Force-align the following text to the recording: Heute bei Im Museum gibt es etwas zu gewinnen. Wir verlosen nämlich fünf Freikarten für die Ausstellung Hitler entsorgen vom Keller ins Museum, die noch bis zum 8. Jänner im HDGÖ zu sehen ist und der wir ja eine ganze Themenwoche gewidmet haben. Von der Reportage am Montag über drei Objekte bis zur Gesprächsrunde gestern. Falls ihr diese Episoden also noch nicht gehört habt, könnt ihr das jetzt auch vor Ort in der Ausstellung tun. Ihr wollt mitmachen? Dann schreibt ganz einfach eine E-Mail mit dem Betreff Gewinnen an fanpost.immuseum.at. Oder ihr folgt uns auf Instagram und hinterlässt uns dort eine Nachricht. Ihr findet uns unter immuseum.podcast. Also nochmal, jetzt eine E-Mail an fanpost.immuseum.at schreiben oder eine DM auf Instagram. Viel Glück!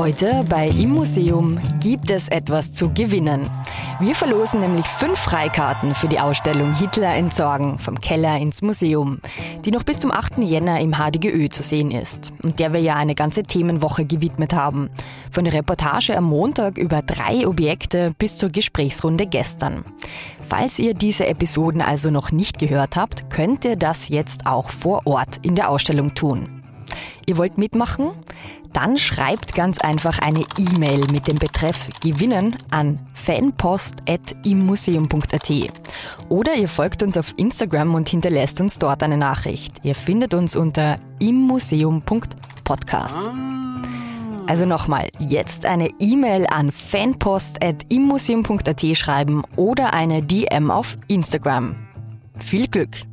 Heute 0.00 0.46
bei 0.48 0.68
Im 0.68 0.92
Museum 0.92 1.60
gibt 1.78 2.10
es 2.10 2.28
etwas 2.28 2.72
zu 2.72 2.88
gewinnen. 2.88 3.50
Wir 4.00 4.14
verlosen 4.14 4.60
nämlich 4.60 4.86
fünf 4.86 5.18
Freikarten 5.18 5.94
für 5.94 6.08
die 6.08 6.18
Ausstellung 6.18 6.72
Hitler 6.74 7.14
entsorgen 7.16 7.78
vom 7.78 8.00
Keller 8.00 8.38
ins 8.38 8.62
Museum, 8.62 9.20
die 9.66 9.70
noch 9.70 9.82
bis 9.82 9.98
zum 9.98 10.10
8. 10.10 10.38
Jänner 10.38 10.80
im 10.80 10.94
HDGÖ 10.94 11.50
zu 11.50 11.62
sehen 11.62 11.90
ist 11.90 12.32
und 12.42 12.60
der 12.60 12.72
wir 12.72 12.80
ja 12.80 12.94
eine 12.94 13.14
ganze 13.14 13.42
Themenwoche 13.42 14.06
gewidmet 14.06 14.54
haben. 14.54 14.88
Von 15.32 15.44
der 15.44 15.52
Reportage 15.52 16.16
am 16.16 16.24
Montag 16.24 16.78
über 16.78 17.02
drei 17.02 17.46
Objekte 17.46 18.14
bis 18.16 18.38
zur 18.38 18.48
Gesprächsrunde 18.48 19.26
gestern. 19.26 19.84
Falls 20.48 20.78
ihr 20.78 20.94
diese 20.94 21.26
Episoden 21.26 21.82
also 21.82 22.10
noch 22.10 22.32
nicht 22.32 22.58
gehört 22.58 22.96
habt, 22.96 23.28
könnt 23.28 23.66
ihr 23.66 23.76
das 23.76 24.08
jetzt 24.08 24.46
auch 24.46 24.70
vor 24.70 25.02
Ort 25.04 25.40
in 25.42 25.56
der 25.56 25.68
Ausstellung 25.68 26.14
tun. 26.14 26.62
Ihr 27.26 27.36
wollt 27.36 27.58
mitmachen? 27.58 28.12
Dann 28.72 28.98
schreibt 28.98 29.54
ganz 29.54 29.80
einfach 29.80 30.20
eine 30.20 30.44
E-Mail 30.56 31.00
mit 31.10 31.26
dem 31.26 31.38
Betreff 31.38 31.88
Gewinnen 32.00 32.56
an 32.70 33.00
fanpost.immuseum.at. 33.14 35.50
Oder 36.28 36.54
ihr 36.54 36.68
folgt 36.68 37.02
uns 37.02 37.16
auf 37.16 37.34
Instagram 37.36 37.94
und 37.94 38.08
hinterlässt 38.08 38.60
uns 38.60 38.78
dort 38.78 39.02
eine 39.02 39.16
Nachricht. 39.16 39.78
Ihr 39.82 39.96
findet 39.96 40.34
uns 40.34 40.54
unter 40.54 41.00
immuseum.podcast. 41.18 43.30
Also 44.46 44.66
nochmal, 44.66 45.08
jetzt 45.18 45.66
eine 45.66 45.90
E-Mail 45.98 46.46
an 46.48 46.70
fanpost.immuseum.at 46.72 48.96
schreiben 48.96 49.42
oder 49.56 49.92
eine 49.92 50.22
DM 50.22 50.70
auf 50.70 50.96
Instagram. 51.08 51.74
Viel 52.36 52.68
Glück! 52.68 53.09